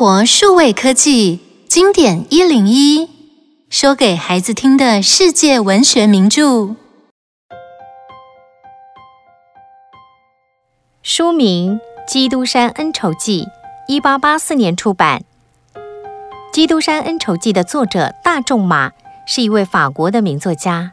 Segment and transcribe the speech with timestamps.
[0.00, 3.06] 活数位科技经典一零一，
[3.68, 6.74] 说给孩子听的世界文学名著。
[11.02, 11.78] 书名
[12.10, 13.44] 《基督山恩仇记》，
[13.88, 15.22] 一八八四年出版。
[16.50, 18.92] 《基督山恩仇记》的作者大仲马
[19.26, 20.92] 是一位法国的名作家，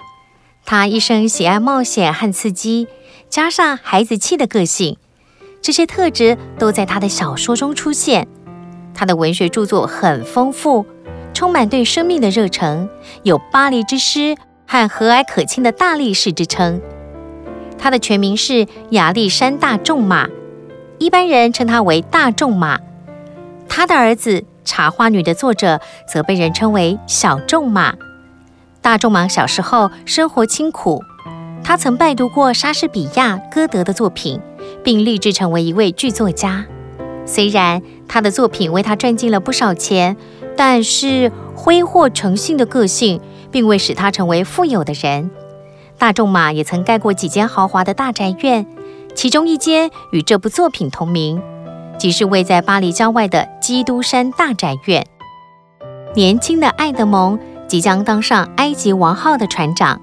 [0.65, 2.89] 他一生喜爱冒险和刺激，
[3.29, 4.97] 加上孩子气的个性。
[5.61, 8.27] 这些特质都在他的小说中出现。
[8.97, 10.85] 他的文学著作很丰富，
[11.33, 12.89] 充满对生命的热忱，
[13.21, 14.35] 有“巴黎之狮”
[14.67, 16.81] 和“和蔼可亲的大力士”之称。
[17.77, 20.27] 他的全名是亚历山大仲马，
[20.97, 22.79] 一般人称他为大仲马。
[23.69, 25.79] 他的儿子《茶花女》的作者
[26.11, 27.93] 则被人称为小仲马。
[28.81, 31.03] 大仲马小时候生活清苦，
[31.63, 34.41] 他曾拜读过莎士比亚、歌德的作品。
[34.83, 36.65] 并立志成为一位剧作家。
[37.27, 40.17] 虽然他的作品为他赚进了不少钱，
[40.55, 45.29] 但是挥霍成性的个性并未使他成为富有的人。
[45.99, 48.65] 大仲马也曾盖过几间豪华的大宅院，
[49.13, 51.41] 其中一间与这部作品同名，
[51.97, 55.05] 即是位在巴黎郊外的基督山大宅院。
[56.15, 59.99] 年轻的爱德蒙即将当上埃及王号的船长，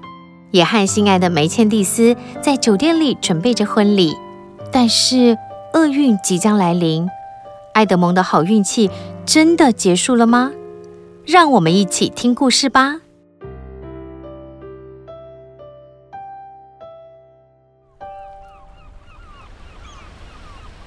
[0.51, 4.15] 也和心爱的梅茜蒂斯在酒店里准备着婚礼。
[4.71, 5.37] 但是
[5.73, 7.07] 厄运即将来临，
[7.75, 8.89] 爱德蒙的好运气
[9.25, 10.53] 真的结束了吗？
[11.25, 13.01] 让我们一起听故事吧。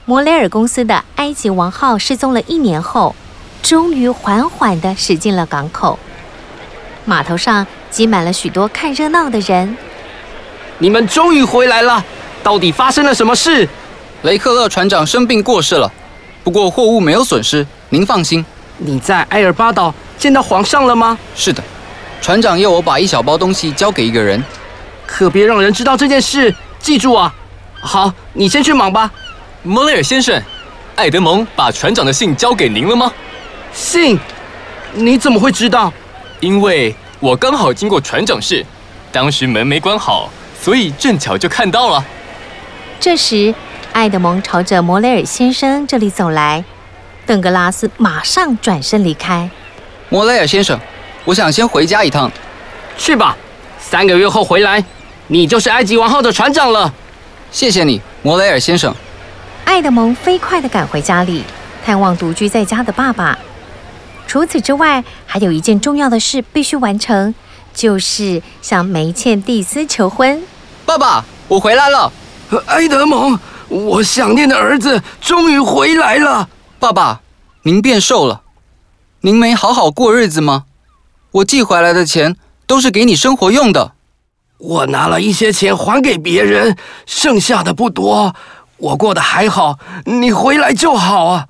[0.06, 3.14] 摩雷尔公司的埃及王号失踪了一年后，
[3.62, 5.98] 终于缓缓地驶进了港口。
[7.04, 9.76] 码头上挤满了许多看热闹的人。
[10.78, 12.02] 你们终于回来了！
[12.42, 13.68] 到底发生了什么事？
[14.22, 15.92] 雷克勒船长生病过世了，
[16.48, 18.42] 不过货物没有损失，您放心。
[18.78, 21.18] 你在埃尔巴岛见到皇上了吗？
[21.36, 21.62] 是的，
[22.22, 24.42] 船长要我把一小包东西交给一个人，
[25.06, 27.34] 可别让人知道这件事，记住啊。
[27.82, 29.12] 好，你先去忙吧。
[29.62, 30.42] 莫雷尔先生，
[30.96, 33.12] 艾德蒙把船长的信交给您了吗？
[33.74, 34.18] 信？
[34.94, 35.92] 你怎么会知道？
[36.40, 38.64] 因为我刚好经过船长室，
[39.12, 42.02] 当时门没关好，所以正巧就看到了。
[42.98, 43.54] 这时，
[43.98, 46.64] 爱德蒙朝着摩雷尔先生这里走来，
[47.26, 49.50] 邓格拉斯马上转身离开。
[50.08, 50.78] 摩雷尔先生，
[51.24, 52.30] 我想先回家一趟。
[52.96, 53.36] 去吧，
[53.80, 54.84] 三个月后回来，
[55.26, 56.94] 你就是埃及王后的船长了。
[57.50, 58.94] 谢谢你，摩雷尔先生。
[59.64, 61.42] 爱德蒙飞快地赶回家里，
[61.84, 63.36] 探望独居在家的爸爸。
[64.28, 67.34] 除此之外，还有一件重要的事必须完成，
[67.74, 70.40] 就是向梅茜蒂斯求婚。
[70.86, 72.12] 爸爸，我回来了。
[72.66, 73.36] 埃德蒙，
[73.68, 76.48] 我想念的儿子终于回来了。
[76.78, 77.20] 爸爸，
[77.62, 78.42] 您变瘦了，
[79.20, 80.64] 您没好好过日子吗？
[81.30, 82.36] 我寄回来的钱
[82.66, 83.92] 都是给你生活用的。
[84.58, 86.76] 我拿了一些钱还给别人，
[87.06, 88.34] 剩下的不多。
[88.78, 91.48] 我过得还好，你回来就好啊。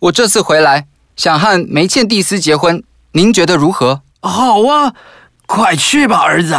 [0.00, 0.86] 我这次回来
[1.16, 4.02] 想和梅茜蒂斯结婚，您觉得如何？
[4.20, 4.92] 好啊，
[5.46, 6.58] 快去吧，儿子，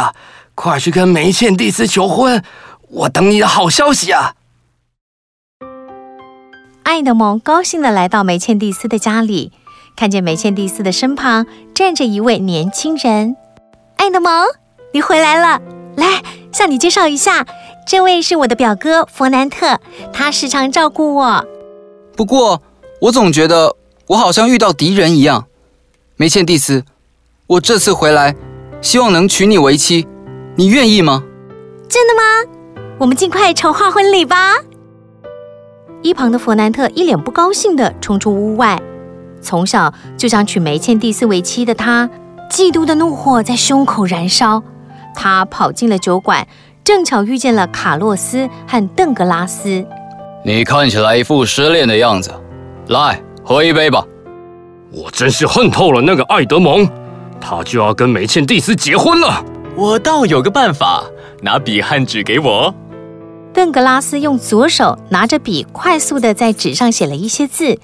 [0.54, 2.42] 快去跟梅茜蒂斯求婚。
[2.88, 4.34] 我等你的好消息啊！
[6.94, 9.50] 爱德蒙高兴地来到梅茜蒂斯的家里，
[9.96, 11.44] 看见梅茜蒂斯的身旁
[11.74, 13.34] 站着一位年轻人。
[13.96, 14.46] 爱德蒙，
[14.92, 15.60] 你回来了！
[15.96, 16.22] 来，
[16.52, 17.44] 向你介绍一下，
[17.84, 19.80] 这位是我的表哥弗南特，
[20.12, 21.44] 他时常照顾我。
[22.16, 22.62] 不过，
[23.00, 23.74] 我总觉得
[24.06, 25.46] 我好像遇到敌人一样。
[26.14, 26.84] 梅茜蒂斯，
[27.48, 28.36] 我这次回来，
[28.80, 30.06] 希望能娶你为妻，
[30.54, 31.24] 你愿意吗？
[31.88, 32.22] 真的吗？
[33.00, 34.54] 我们尽快筹划婚礼吧！
[36.04, 38.78] 一旁的弗南特一脸不高兴地冲出屋外。
[39.40, 42.06] 从小就想娶梅茜蒂斯为妻的他，
[42.50, 44.62] 嫉妒的怒火在胸口燃烧。
[45.14, 46.46] 他跑进了酒馆，
[46.84, 49.82] 正巧遇见了卡洛斯和邓格拉斯。
[50.44, 52.30] 你看起来一副失恋的样子，
[52.88, 54.04] 来喝一杯吧。
[54.92, 56.86] 我真是恨透了那个爱德蒙，
[57.40, 59.42] 他就要跟梅茜蒂斯结婚了。
[59.74, 61.02] 我倒有个办法，
[61.40, 62.74] 拿笔和纸给我。
[63.54, 67.78] 邓格拉斯用左手拿着笔，快速地在纸上写了一些字。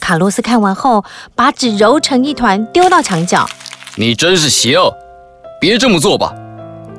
[0.00, 1.04] 卡洛斯看完后，
[1.36, 3.46] 把纸揉成一团，丢到墙角。
[3.94, 4.92] 你真是邪恶！
[5.60, 6.34] 别这么做吧。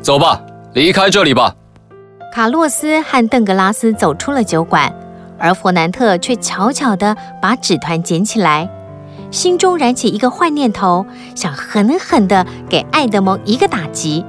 [0.02, 0.42] 走吧，
[0.74, 1.54] 离开这里吧。
[2.34, 4.94] 卡洛斯和邓格拉斯走出了酒馆，
[5.38, 8.70] 而弗南特却悄悄地把纸团捡起来，
[9.32, 11.06] 心中燃起一个坏念头，
[11.36, 14.24] 想狠狠地给爱德蒙一个打击。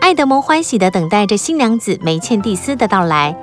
[0.00, 3.36] 爱德蒙欢喜地等待着新娘子梅茜蒂斯的到来，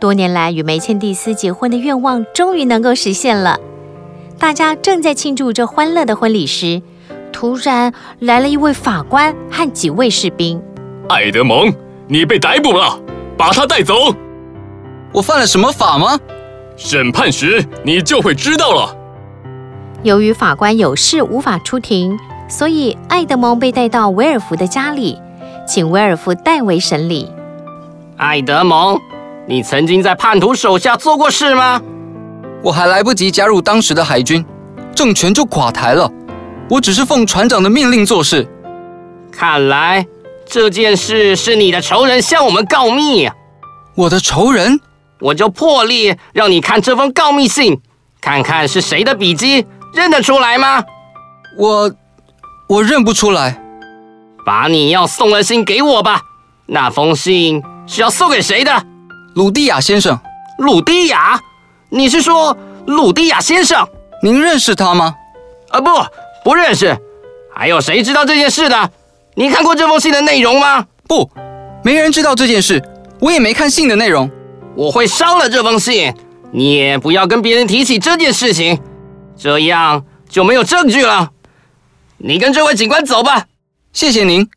[0.00, 3.58] 多年来与梅茜蒂斯结婚的愿望终于能够实现了。
[4.38, 6.80] 大家正在庆祝这欢乐的婚礼时，
[7.30, 10.60] 突然来了一位法官和几位士兵。
[11.10, 11.72] 爱德蒙，
[12.08, 12.98] 你被逮捕了，
[13.36, 13.94] 把他带走。
[15.12, 16.18] 我犯了什么法吗？
[16.76, 18.96] 审判时你就会知道了。
[20.02, 22.18] 由于法官有事无法出庭，
[22.48, 25.20] 所以爱德蒙被带到维尔福的家里，
[25.66, 27.30] 请威尔夫代为审理。
[28.16, 28.98] 艾德蒙，
[29.46, 31.80] 你曾经在叛徒手下做过事吗？
[32.62, 34.44] 我还来不及加入当时的海军，
[34.94, 36.10] 政权就垮台了。
[36.68, 38.46] 我只是奉船长的命令做事。
[39.32, 40.06] 看来
[40.44, 43.30] 这件事是你的仇人向我们告密。
[43.94, 44.80] 我的仇人？
[45.20, 47.80] 我就破例让你看这封告密信，
[48.20, 49.66] 看看是谁的笔迹。
[49.92, 50.84] 认得出来吗？
[51.58, 51.92] 我，
[52.68, 53.60] 我认不出来。
[54.44, 56.22] 把你要送的信给我吧。
[56.66, 58.84] 那封信是要送给谁的？
[59.34, 60.18] 鲁蒂亚先生。
[60.58, 61.40] 鲁蒂亚？
[61.88, 62.56] 你是说
[62.86, 63.88] 鲁蒂亚先生？
[64.22, 65.14] 您认识他吗？
[65.70, 65.90] 啊，不，
[66.44, 66.96] 不认识。
[67.54, 68.90] 还有谁知道这件事的？
[69.34, 70.86] 你看过这封信的内容吗？
[71.08, 71.30] 不，
[71.82, 72.82] 没人知道这件事。
[73.20, 74.30] 我也没看信的内容。
[74.76, 76.14] 我会烧了这封信。
[76.52, 78.80] 你也不要跟别人提起这件事情。
[79.36, 81.30] 这样就没有证据了。
[82.18, 83.46] 你跟这位警官走吧。
[83.92, 84.48] 谢谢您。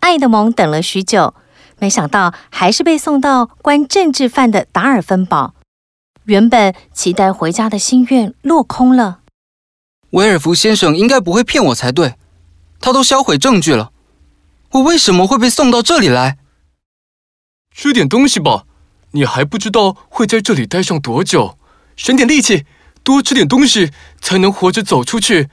[0.00, 1.34] 爱德蒙等了许久，
[1.78, 5.54] 没想到还是被送到关政治犯的达尔芬堡。
[6.24, 9.20] 原本期待回家的心愿落空了。
[10.10, 12.16] 威尔福先生应该不会骗我才对，
[12.78, 13.90] 他都销毁证据了。
[14.72, 16.38] 我为什么会被送到这里来？
[17.74, 18.64] 吃点东西吧，
[19.12, 21.58] 你还不知道会在这里待上多久。
[21.96, 22.66] 省点力气，
[23.02, 23.90] 多吃点东西，
[24.20, 25.48] 才能活着走出去。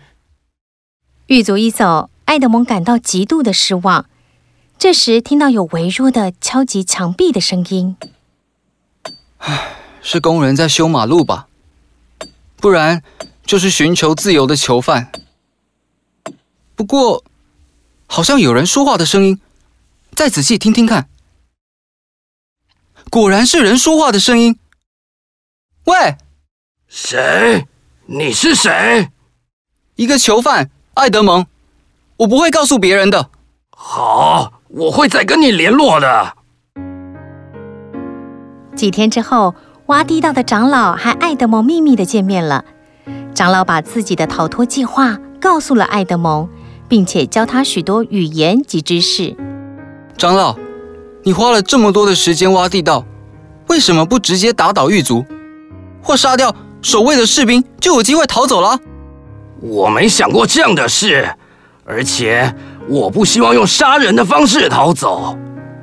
[1.29, 4.09] 狱卒一走，爱德蒙感到极度的失望。
[4.79, 7.95] 这时，听到有微弱的敲击墙壁的声音。
[9.37, 11.47] 唉，是工人在修马路吧？
[12.55, 13.03] 不然
[13.45, 15.11] 就是寻求自由的囚犯。
[16.73, 17.23] 不过，
[18.07, 19.39] 好像有人说话的声音，
[20.15, 21.07] 再仔细听听看，
[23.11, 24.57] 果然是人说话的声音。
[25.83, 26.17] 喂！
[26.87, 27.67] 谁？
[28.07, 29.11] 你是谁？
[29.93, 31.45] 一个囚犯，爱德蒙。
[32.17, 33.29] 我不会告诉别人的。
[33.69, 36.33] 好，我会再跟你联络的。
[38.75, 39.55] 几天之后，
[39.85, 42.65] 挖地道的长老和爱德蒙秘密的见面了。
[43.33, 46.49] 长老把自己的逃脱计划告诉了爱德蒙，
[46.89, 49.33] 并且教他许多语言及知识。
[50.17, 50.57] 长老，
[51.23, 53.05] 你花了这么多的时间挖地道，
[53.67, 55.23] 为什么不直接打倒狱卒，
[56.03, 56.53] 或杀掉？
[56.81, 58.79] 守卫的士兵就有机会逃走了。
[59.61, 61.29] 我没想过这样的事，
[61.85, 62.53] 而且
[62.87, 65.37] 我不希望用杀人的方式逃走。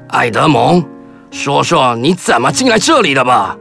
[0.08, 0.84] 爱德蒙，
[1.30, 3.56] 说说你怎么进来这里的吧。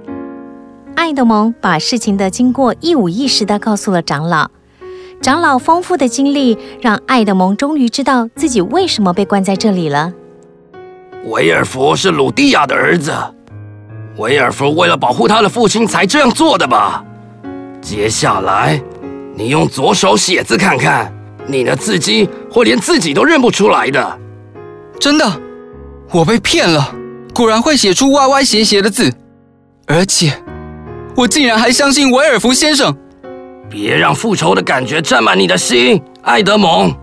[0.95, 4.49] 爱德蒙把事情的经过一五一十地告诉了长老。
[5.21, 10.13] 长老丰富的经历让爱德蒙终于知道自己为什么被关在这里了。
[11.25, 13.13] 维尔福是鲁蒂亚的儿子，
[14.17, 17.03] 维尔福为了保护他的父亲才这样做的吧。
[17.81, 18.81] 接下来，
[19.37, 21.13] 你用左手写字看看，
[21.45, 24.19] 你的字迹会连自己都认不出来的。
[24.97, 25.41] 真的，
[26.11, 26.95] 我被骗了，
[27.33, 29.13] 果然会写出歪歪斜斜的字，
[29.87, 30.31] 而且
[31.17, 32.95] 我竟然还相信维尔福先生。
[33.69, 36.95] 别让复仇的感觉占满你的心，爱德蒙。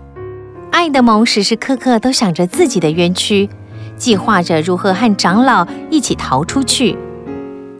[0.71, 3.47] 爱德蒙时时刻刻都想着自己的冤屈，
[3.95, 6.97] 计划着如何和长老一起逃出去。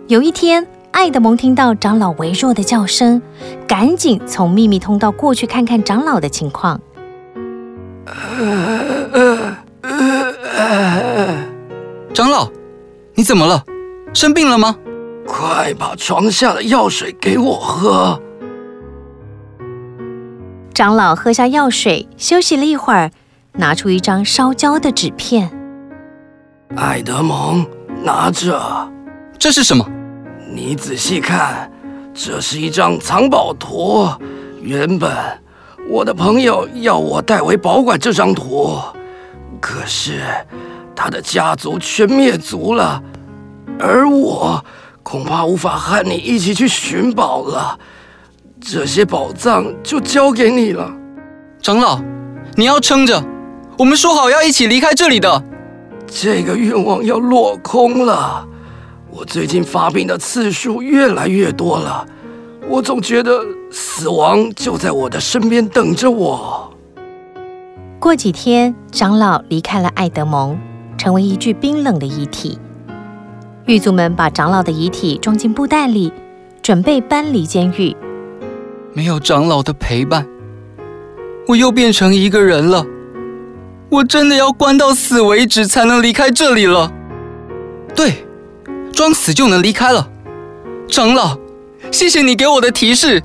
[0.08, 0.68] 有一天。
[0.94, 3.20] 爱德蒙听到长老微弱的叫声，
[3.68, 6.80] 赶紧从秘密通道过去看看长老的情况。
[12.14, 12.48] 长老，
[13.16, 13.64] 你怎么了？
[14.14, 14.78] 生病了吗？
[15.26, 18.22] 快把床下的药水给我喝。
[20.76, 23.10] 长老喝下药水，休息了一会儿，
[23.54, 25.52] 拿出一张烧焦的纸片。
[26.76, 27.66] 爱德蒙，
[28.04, 28.90] 拿着。
[29.40, 29.84] 这是什么？
[30.56, 31.72] 你仔细看，
[32.14, 34.08] 这是一张藏宝图。
[34.62, 35.12] 原本
[35.90, 38.78] 我的朋友要我代为保管这张图，
[39.60, 40.22] 可是
[40.96, 43.02] 他的家族全灭族了，
[43.80, 44.64] 而我
[45.02, 47.80] 恐怕无法和你一起去寻宝了。
[48.62, 50.88] 这些宝藏就交给你了。
[51.64, 52.00] 长老，
[52.56, 53.22] 你要撑着，
[53.80, 55.44] 我们说好要一起离开这里的。
[56.06, 58.48] 这个愿望要落空了。
[59.24, 62.06] 我最近发病的次数越来越多了，
[62.68, 66.70] 我总觉得死亡就在我的身边等着我。
[68.02, 70.60] 过几天，长老离开了艾德蒙，
[70.98, 72.60] 成为一具冰冷的遗体。
[73.66, 76.12] 狱卒们把长老的遗体装进布袋里，
[76.62, 77.96] 准备搬离监狱。
[78.92, 80.28] 没有长老的陪伴，
[81.48, 82.86] 我又变成一个人了。
[83.90, 86.92] 我真的要关到死为止才能离开这里了。
[87.96, 88.26] 对，
[88.94, 90.10] 装死就能离开了。
[90.88, 91.38] 长老，
[91.92, 93.22] 谢谢你给我的提示。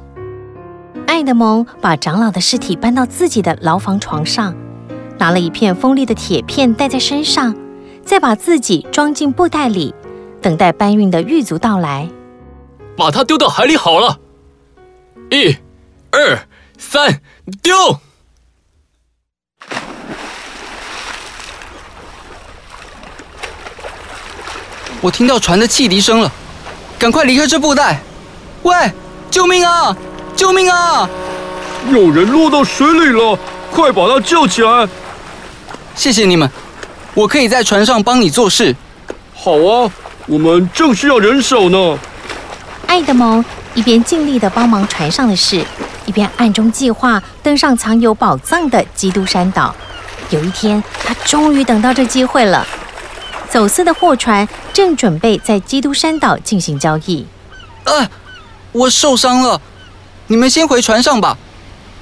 [1.07, 4.55] 爱德蒙把长老的尸体搬到自己的牢房床上，
[5.19, 7.55] 拿了一片锋利的铁片戴在身上，
[8.05, 9.95] 再把自己装进布袋里，
[10.41, 12.09] 等待搬运的狱卒到来。
[12.97, 14.19] 把它丢到海里好了。
[15.31, 15.57] 一、
[16.11, 16.47] 二、
[16.79, 17.21] 三，
[17.63, 17.75] 丢！
[25.00, 26.33] 我听到船的汽笛声了，
[26.99, 28.00] 赶快离开这布袋！
[28.62, 28.75] 喂，
[29.31, 29.97] 救命啊！
[30.35, 31.09] 救命啊！
[31.93, 33.38] 有人落到水里了，
[33.71, 34.88] 快把他救起来！
[35.95, 36.50] 谢谢你们，
[37.14, 38.75] 我可以在船上帮你做事。
[39.35, 39.90] 好啊，
[40.26, 41.99] 我们正需要人手呢。
[42.87, 45.64] 爱德蒙一边尽力的帮忙船上的事，
[46.07, 49.73] 一边暗中计划登上藏有宝藏的基督山岛。
[50.31, 52.67] 有一天，他终于等到这机会了。
[53.50, 57.26] 走私的货船正准备在基督山岛进行交易。
[57.85, 58.11] 啊，
[58.73, 59.61] 我受伤了，
[60.26, 61.38] 你们先回船上吧，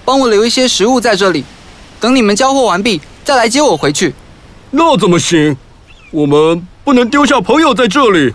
[0.05, 1.45] 帮我留一些食物在这里，
[2.01, 4.13] 等你们交货完毕再来接我回去。
[4.73, 5.57] 那怎么行？
[6.11, 8.35] 我们不能丢下朋友在这里，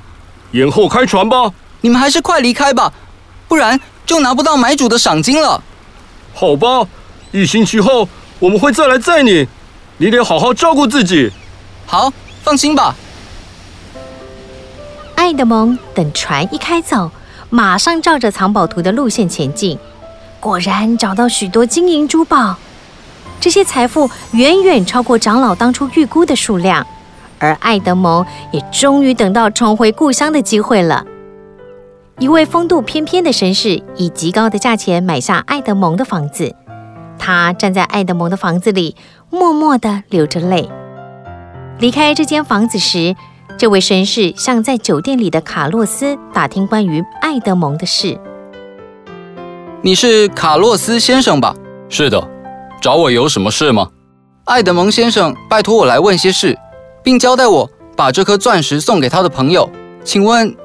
[0.51, 1.51] 延后开船吧。
[1.81, 2.93] 你们还是快离开吧，
[3.49, 5.61] 不然就拿不到买主的赏金了。
[6.33, 6.87] 好吧，
[7.31, 8.07] 一星期后
[8.39, 9.47] 我们会再来载你，
[9.97, 11.29] 你得好好照顾自己。
[11.85, 12.13] 好。
[12.43, 12.95] 放心吧，
[15.15, 17.11] 爱德蒙等船一开走，
[17.49, 19.77] 马上照着藏宝图的路线前进。
[20.39, 22.55] 果然找到许多金银珠宝，
[23.39, 26.85] 这些财富远远超过长老当初预估的数量。
[27.37, 31.05] 而爱德蒙也终于等到重回故乡的机会了。
[32.19, 36.55] 一位风度翩翩的绅士以极高的价钱买下爱德蒙的房子，
[37.17, 38.95] 他站在爱德蒙的房子里，
[39.29, 40.69] 默默地流着泪。
[41.81, 43.15] 离开这间房子时，
[43.57, 48.19] 这位绅士向在酒店里的卡洛斯打听关于爱德蒙的事。
[49.81, 51.55] 你是卡洛斯先生吧？
[51.89, 52.29] 是的，
[52.79, 53.89] 找我有什么事吗？
[54.45, 56.55] 爱德蒙先生拜托我来问些事，
[57.01, 59.67] 并交代我把这颗钻石送给他的朋友。
[60.03, 60.55] 请问，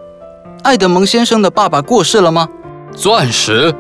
[0.65, 2.47] 爱德蒙先生的爸爸过世了吗？
[2.95, 3.75] 钻石，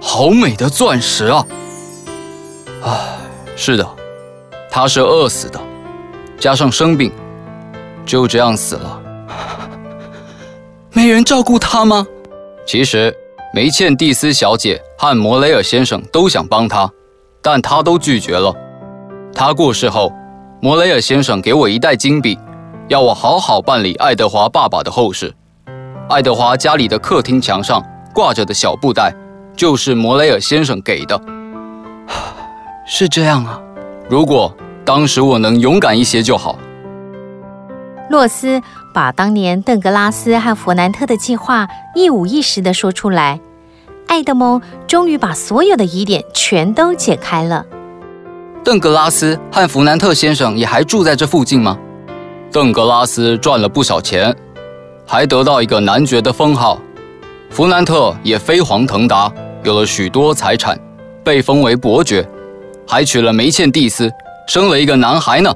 [0.00, 1.46] 好美的钻石啊！
[2.82, 3.16] 唉，
[3.54, 3.88] 是的，
[4.68, 5.60] 他是饿死的。
[6.38, 7.10] 加上生病，
[8.04, 9.00] 就这样死了。
[10.92, 12.06] 没人照顾他吗？
[12.66, 13.14] 其实
[13.52, 16.90] 梅茜蒂斯小姐和摩雷尔先生都想帮他，
[17.42, 18.54] 但他都拒绝了。
[19.34, 20.12] 他过世后，
[20.60, 22.38] 摩雷尔先生给我一袋金币，
[22.88, 25.34] 要我好好办理爱德华爸爸的后事。
[26.08, 27.82] 爱德华家里的客厅墙上
[28.14, 29.14] 挂着的小布袋，
[29.56, 31.20] 就是摩雷尔先生给的。
[32.86, 33.60] 是这样啊，
[34.08, 34.54] 如果。
[34.84, 36.58] 当时我能勇敢一些就好。
[38.10, 38.60] 洛斯
[38.92, 43.40] 把当年邓格拉斯和弗南特的计划一五一十地说出来，
[44.06, 47.64] 爱德蒙终于把所有的疑点全都解开了。
[48.62, 51.78] 邓格拉斯和弗南特先生也还住在这附近吗？
[52.52, 54.34] 邓格拉斯赚了不少钱，
[55.06, 56.78] 还得到一个男爵的封号。
[57.50, 60.78] 弗南特也飞黄腾达，有了许多财产，
[61.24, 62.26] 被封为伯爵，
[62.86, 64.10] 还娶了梅茜蒂斯。
[64.46, 65.52] 生了一个男孩呢。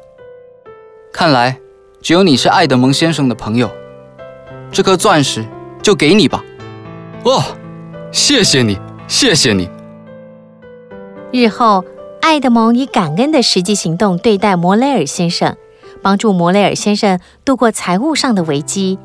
[1.13, 1.59] 看来
[2.01, 3.71] 只有你是爱德蒙先生的朋友，
[4.71, 5.45] 这颗钻石
[5.83, 6.45] 就给你吧。
[7.25, 7.43] 哦，
[8.13, 9.69] 谢谢你，谢谢你。
[11.33, 11.85] 日后，
[12.21, 15.57] 爱德蒙以感恩的实际行动对待摩雷尔先生，
[16.03, 18.99] 帮助摩雷尔先生度过财务上的危机。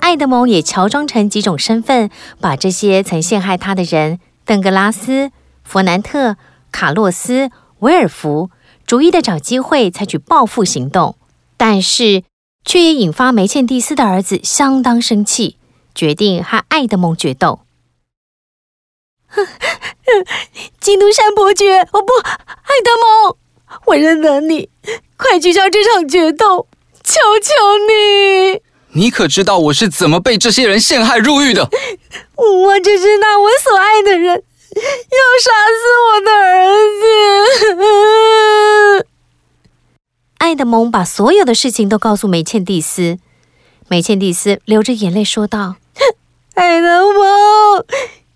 [0.00, 2.10] 爱德蒙也乔装成几种身份，
[2.40, 5.30] 把这些曾陷害他的人——邓格拉斯、
[5.62, 6.36] 弗南特、
[6.72, 8.50] 卡洛斯、维尔福。
[8.86, 11.16] 逐一的找机会采取报复行动，
[11.56, 12.22] 但是
[12.64, 15.56] 却也引发梅茜蒂斯的儿子相当生气，
[15.92, 17.60] 决定和爱德蒙决斗。
[20.80, 23.36] 基督山伯爵，哦不，爱德蒙，
[23.86, 24.70] 我认得你，
[25.16, 26.68] 快取消这场决斗，
[27.02, 27.52] 求求
[27.88, 28.62] 你！
[28.92, 31.68] 你可知道我是怎么被这些人陷害入狱的？
[32.36, 34.44] 我只是拿我所爱的人。
[35.16, 36.68] 要杀死我的儿
[39.00, 39.06] 子！
[40.38, 43.18] 爱德蒙把所有的事情都告诉梅茜蒂斯。
[43.88, 45.76] 梅茜蒂斯流着眼泪说道
[46.54, 47.84] ：“爱德蒙，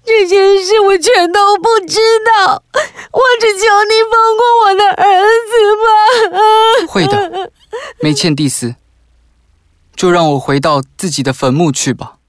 [0.04, 5.04] 这件事我全都不知道，我只求你放过我的儿
[5.46, 6.86] 子吧。
[6.88, 7.52] ”会的，
[8.00, 8.76] 梅茜蒂斯，
[9.94, 12.19] 就让我回到自己的坟墓去吧。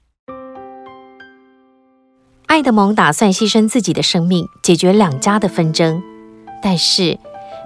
[2.52, 6.02] 爱德蒙打算牺牲自己的生命，解决两家的纷争，
[6.62, 7.18] 但是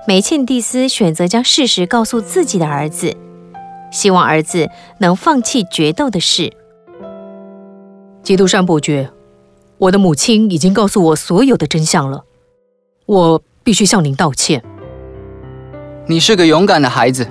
[0.06, 3.12] 梅茜蒂斯选择将事实告诉自己的儿子，
[3.90, 6.52] 希望儿子能放弃决斗的事。
[8.22, 9.10] 基督山伯爵，
[9.78, 12.22] 我的母亲已经告诉我所有的真相了，
[13.06, 14.62] 我必须向您道歉。
[16.06, 17.26] 你是个勇敢的孩子，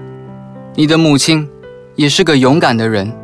[0.74, 1.50] 你的母亲
[1.96, 3.16] 也是个勇敢的人。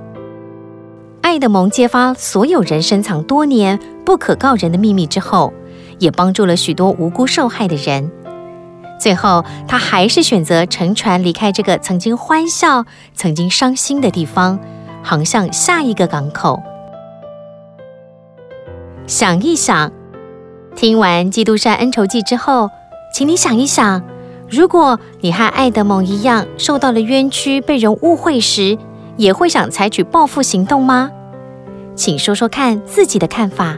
[1.21, 5.53] 爱德蒙揭发所有人深藏多年不可告人的秘密之后，
[5.99, 8.11] 也帮助了许多无辜受害的人。
[8.99, 14.59] 最后，他还是选择乘船离开这个曾经欢笑、曾经伤心的地方，
[15.01, 16.61] 航向下一个港口。
[19.07, 19.91] 想一想，
[20.75, 22.69] 听完《基督山恩仇记》之后，
[23.13, 24.03] 请你想一想，
[24.47, 28.77] 如果你和爱德蒙一样受到了冤屈、被人误会时，
[29.17, 31.09] 也会想采取报复行动吗？
[31.95, 33.77] 请说说看自己的看法。